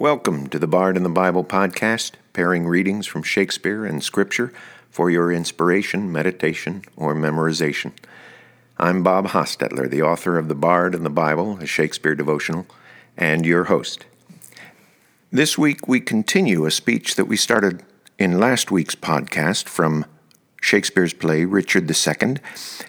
Welcome 0.00 0.46
to 0.50 0.60
the 0.60 0.68
Bard 0.68 0.96
and 0.96 1.04
the 1.04 1.10
Bible 1.10 1.42
podcast, 1.42 2.12
pairing 2.32 2.68
readings 2.68 3.04
from 3.04 3.24
Shakespeare 3.24 3.84
and 3.84 4.00
Scripture 4.00 4.52
for 4.88 5.10
your 5.10 5.32
inspiration, 5.32 6.12
meditation, 6.12 6.84
or 6.96 7.16
memorization. 7.16 7.90
I'm 8.78 9.02
Bob 9.02 9.26
Hostetler, 9.26 9.90
the 9.90 10.02
author 10.02 10.38
of 10.38 10.46
The 10.46 10.54
Bard 10.54 10.94
and 10.94 11.04
the 11.04 11.10
Bible, 11.10 11.58
a 11.60 11.66
Shakespeare 11.66 12.14
devotional, 12.14 12.66
and 13.16 13.44
your 13.44 13.64
host. 13.64 14.06
This 15.32 15.58
week 15.58 15.88
we 15.88 15.98
continue 15.98 16.64
a 16.64 16.70
speech 16.70 17.16
that 17.16 17.24
we 17.24 17.36
started 17.36 17.82
in 18.20 18.38
last 18.38 18.70
week's 18.70 18.94
podcast 18.94 19.64
from 19.64 20.06
Shakespeare's 20.62 21.12
play 21.12 21.44
Richard 21.44 21.90
II 21.90 22.36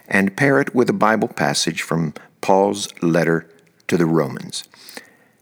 and 0.07 0.37
pair 0.37 0.61
it 0.61 0.75
with 0.75 0.91
a 0.91 0.93
Bible 0.93 1.29
passage 1.29 1.81
from 1.81 2.13
Paul's 2.41 2.87
letter 3.01 3.49
to 3.87 3.97
the 3.97 4.05
Romans. 4.05 4.65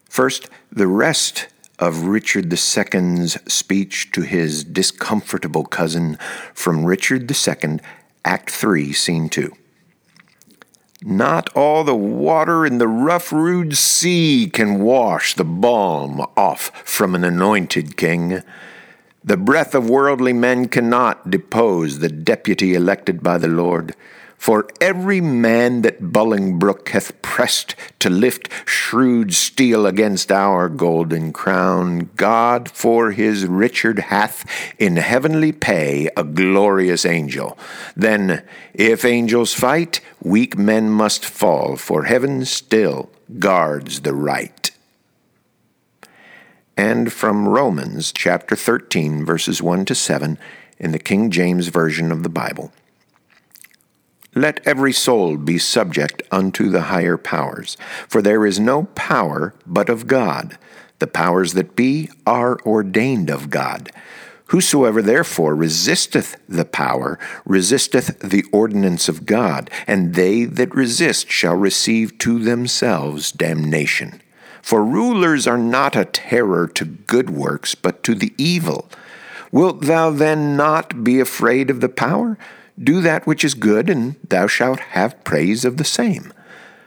First, 0.09 0.50
the 0.71 0.88
rest 0.88 1.47
of 1.79 2.05
Richard 2.05 2.51
II's 2.51 3.37
speech 3.47 4.11
to 4.11 4.21
his 4.21 4.63
discomfortable 4.63 5.65
cousin 5.65 6.17
from 6.53 6.86
Richard 6.86 7.31
II, 7.31 7.79
Act 8.25 8.50
3, 8.50 8.93
Scene 8.93 9.29
2. 9.29 9.55
Not 11.03 11.50
all 11.55 11.83
the 11.83 11.95
water 11.95 12.65
in 12.65 12.79
the 12.79 12.87
rough, 12.87 13.31
rude 13.31 13.77
sea 13.77 14.50
can 14.51 14.81
wash 14.81 15.36
the 15.36 15.45
balm 15.45 16.25
off 16.36 16.71
from 16.83 17.13
an 17.13 17.23
anointed 17.23 17.97
king. 17.97 18.41
The 19.23 19.37
breath 19.37 19.75
of 19.75 19.89
worldly 19.89 20.33
men 20.33 20.67
cannot 20.69 21.29
depose 21.29 22.00
the 22.00 22.09
deputy 22.09 22.73
elected 22.73 23.21
by 23.21 23.37
the 23.37 23.47
Lord. 23.47 23.93
For 24.37 24.68
every 24.79 25.19
man 25.19 25.82
that 25.82 26.11
Bolingbroke 26.11 26.89
hath 26.89 27.21
pressed 27.21 27.75
to 28.00 28.09
lift 28.09 28.50
shrewd 28.65 29.33
steel 29.33 29.86
against 29.86 30.32
our 30.32 30.69
golden 30.69 31.33
crown, 31.33 32.11
God 32.16 32.70
for 32.70 33.12
his 33.12 33.45
Richard 33.45 34.00
hath 34.00 34.45
in 34.78 34.97
heavenly 34.97 35.52
pay 35.52 36.09
a 36.16 36.23
glorious 36.23 37.06
angel. 37.06 37.58
Then, 37.95 38.44
if 38.73 39.03
angels 39.03 39.53
fight, 39.53 40.02
weak 40.23 40.58
men 40.58 40.92
must 40.92 41.25
fall, 41.25 41.75
for 41.75 42.03
heaven 42.03 42.45
still 42.45 43.09
guards 43.40 44.02
the 44.02 44.14
right. 44.14 44.72
And 46.78 47.12
from 47.12 47.47
Romans 47.47 48.12
chapter 48.12 48.56
13, 48.56 49.25
verses 49.25 49.64
1 49.64 49.86
to 49.86 49.95
7, 49.95 50.38
in 50.80 50.92
the 50.92 51.00
King 51.00 51.31
James 51.31 51.69
Version 51.69 52.12
of 52.12 52.22
the 52.22 52.30
Bible. 52.30 52.72
Let 54.38 54.62
every 54.68 54.94
soul 54.94 55.36
be 55.36 55.58
subject 55.58 56.22
unto 56.30 56.70
the 56.70 56.84
higher 56.84 57.18
powers, 57.18 57.76
for 58.08 58.22
there 58.22 58.46
is 58.46 58.60
no 58.60 58.84
power 58.94 59.56
but 59.66 59.90
of 59.90 60.06
God. 60.06 60.60
The 61.00 61.08
powers 61.08 61.54
that 61.54 61.76
be 61.76 62.12
are 62.28 62.60
ordained 62.62 63.32
of 63.32 63.50
God. 63.50 63.92
Whosoever 64.50 65.02
therefore 65.02 65.56
resisteth 65.56 66.38
the 66.48 66.66
power 66.66 67.18
resisteth 67.46 68.20
the 68.20 68.44
ordinance 68.52 69.10
of 69.10 69.26
God, 69.26 69.72
and 69.88 70.14
they 70.14 70.46
that 70.46 70.76
resist 70.76 71.32
shall 71.32 71.56
receive 71.56 72.20
to 72.20 72.38
themselves 72.38 73.32
damnation. 73.32 74.22
For 74.62 74.86
rulers 74.86 75.48
are 75.48 75.58
not 75.58 75.96
a 75.96 76.06
terror 76.06 76.68
to 76.76 76.86
good 76.86 77.32
works, 77.32 77.74
but 77.74 78.04
to 78.04 78.14
the 78.14 78.36
evil. 78.38 78.88
Wilt 79.52 79.82
thou 79.82 80.12
then 80.12 80.56
not 80.56 81.04
be 81.04 81.20
afraid 81.20 81.72
of 81.72 81.82
the 81.82 81.90
power? 81.90 82.38
Do 82.81 83.02
that 83.02 83.25
which 83.25 83.44
is 83.44 83.53
good, 83.53 83.89
and 83.89 84.16
thou 84.28 84.47
shalt 84.47 84.80
have 84.80 85.23
praise 85.23 85.66
of 85.66 85.78
the 85.78 85.83
same. 85.83 86.31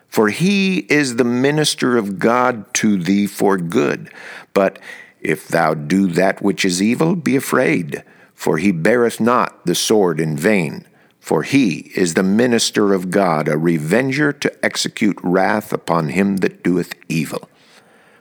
For 0.09 0.29
he 0.29 0.79
is 0.89 1.17
the 1.17 1.25
minister 1.25 1.97
of 1.97 2.19
God 2.19 2.73
to 2.75 2.97
thee 2.97 3.27
for 3.27 3.57
good. 3.57 4.13
But 4.55 4.79
if 5.21 5.47
thou 5.49 5.75
do 5.75 6.07
that 6.09 6.43
which 6.43 6.65
is 6.65 6.83
evil, 6.83 7.15
be 7.15 7.37
afraid, 7.37 8.03
for 8.35 8.59
he 8.59 8.73
beareth 8.73 9.21
not 9.21 9.67
the 9.67 9.75
sword 9.75 10.21
in 10.21 10.37
vain. 10.37 10.87
For 11.21 11.43
he 11.43 11.93
is 11.95 12.15
the 12.15 12.23
minister 12.23 12.95
of 12.95 13.11
God, 13.11 13.47
a 13.47 13.59
revenger 13.59 14.33
to 14.33 14.65
execute 14.65 15.19
wrath 15.23 15.73
upon 15.73 16.09
him 16.09 16.39
that 16.39 16.63
doeth 16.63 16.95
evil. 17.09 17.49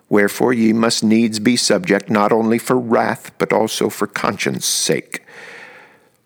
Wherefore 0.09 0.53
ye 0.53 0.73
must 0.73 1.03
needs 1.03 1.39
be 1.39 1.55
subject 1.55 2.09
not 2.09 2.31
only 2.31 2.57
for 2.57 2.77
wrath, 2.77 3.31
but 3.37 3.53
also 3.53 3.89
for 3.89 4.07
conscience 4.07 4.65
sake. 4.65 5.23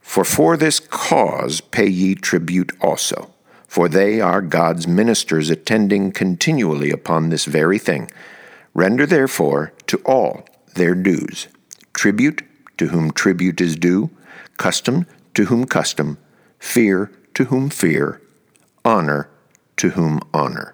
For 0.04 0.24
for 0.24 0.56
this 0.58 0.80
cause 0.80 1.60
pay 1.60 1.88
ye 1.88 2.14
tribute 2.14 2.72
also, 2.82 3.32
for 3.68 3.90
they 3.90 4.22
are 4.22 4.42
God's 4.42 4.88
ministers 4.88 5.50
attending 5.50 6.12
continually 6.12 6.92
upon 6.92 7.30
this 7.30 7.46
very 7.46 7.80
thing. 7.80 8.12
Render 8.76 9.08
therefore 9.08 9.74
to 9.88 9.98
all 10.06 10.46
their 10.76 10.94
dues 10.94 11.48
tribute 11.94 12.44
to 12.78 12.88
whom 12.88 13.12
tribute 13.12 13.62
is 13.62 13.76
due, 13.76 14.12
custom 14.58 15.08
to 15.34 15.46
whom 15.46 15.66
custom, 15.66 16.18
fear 16.60 17.12
to 17.34 17.46
whom 17.46 17.70
fear, 17.70 18.22
honor 18.84 19.30
to 19.78 19.92
whom 19.92 20.20
honor. 20.34 20.73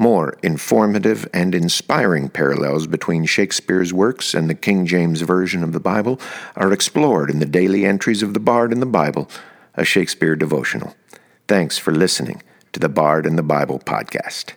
More 0.00 0.38
informative 0.44 1.28
and 1.34 1.56
inspiring 1.56 2.28
parallels 2.28 2.86
between 2.86 3.24
Shakespeare's 3.24 3.92
works 3.92 4.32
and 4.32 4.48
the 4.48 4.54
King 4.54 4.86
James 4.86 5.22
Version 5.22 5.64
of 5.64 5.72
the 5.72 5.80
Bible 5.80 6.20
are 6.54 6.72
explored 6.72 7.30
in 7.30 7.40
the 7.40 7.46
daily 7.46 7.84
entries 7.84 8.22
of 8.22 8.32
the 8.32 8.38
Bard 8.38 8.72
and 8.72 8.80
the 8.80 8.86
Bible, 8.86 9.28
a 9.74 9.84
Shakespeare 9.84 10.36
devotional. 10.36 10.94
Thanks 11.48 11.78
for 11.78 11.92
listening 11.92 12.44
to 12.72 12.78
the 12.78 12.88
Bard 12.88 13.26
and 13.26 13.36
the 13.36 13.42
Bible 13.42 13.80
podcast. 13.80 14.52